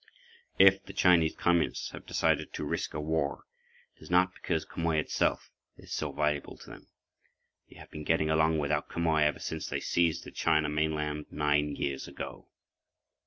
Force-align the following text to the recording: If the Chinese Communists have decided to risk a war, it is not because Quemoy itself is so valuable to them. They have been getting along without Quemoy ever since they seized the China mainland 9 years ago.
If 0.57 0.83
the 0.83 0.93
Chinese 0.93 1.35
Communists 1.35 1.91
have 1.91 2.07
decided 2.07 2.51
to 2.53 2.65
risk 2.65 2.95
a 2.95 2.99
war, 2.99 3.43
it 3.95 4.01
is 4.01 4.09
not 4.09 4.33
because 4.33 4.65
Quemoy 4.65 4.97
itself 4.97 5.51
is 5.77 5.93
so 5.93 6.11
valuable 6.11 6.57
to 6.57 6.69
them. 6.71 6.87
They 7.69 7.75
have 7.75 7.91
been 7.91 8.03
getting 8.03 8.31
along 8.31 8.57
without 8.57 8.89
Quemoy 8.89 9.21
ever 9.21 9.37
since 9.37 9.67
they 9.69 9.79
seized 9.79 10.23
the 10.23 10.31
China 10.31 10.69
mainland 10.69 11.27
9 11.29 11.75
years 11.75 12.07
ago. 12.07 12.47